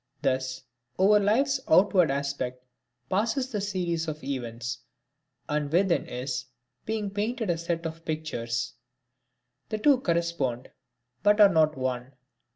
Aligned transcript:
Thus, 0.23 0.63
over 0.97 1.19
Life's 1.19 1.59
outward 1.67 2.09
aspect 2.09 2.65
passes 3.07 3.51
the 3.51 3.61
series 3.61 4.07
of 4.07 4.23
events, 4.23 4.79
and 5.47 5.71
within 5.71 6.07
is 6.07 6.45
being 6.87 7.11
painted 7.11 7.51
a 7.51 7.57
set 7.59 7.85
of 7.85 8.03
pictures. 8.03 8.73
The 9.69 9.77
two 9.77 9.99
correspond 10.01 10.71
but 11.21 11.39
are 11.39 11.53
not 11.53 11.77
one. 11.77 12.13